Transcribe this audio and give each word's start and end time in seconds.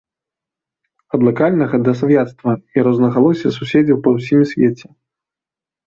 Ад 1.17 1.25
лакальнага 1.27 1.75
да 1.87 1.91
сваяцтва 2.01 2.51
і 2.75 2.87
рознагалосся 2.91 3.55
суседзяў 3.61 3.97
па 4.09 4.19
ўсім 4.19 4.39
свеце. 4.55 4.87